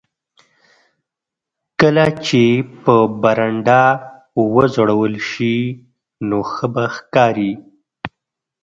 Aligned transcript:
کله 1.79 2.05
چې 2.25 2.43
په 2.83 2.95
برنډه 3.21 3.81
وځړول 4.53 5.13
شي 5.29 5.57
نو 6.29 6.37
ښه 6.51 6.67
به 6.73 6.85
ښکاري 6.95 7.51